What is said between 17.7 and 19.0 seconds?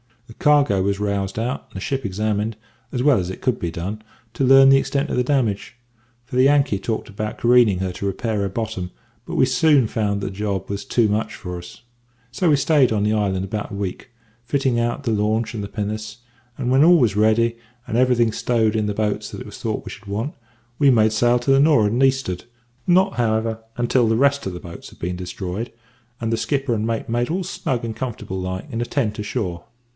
and everything stowed in the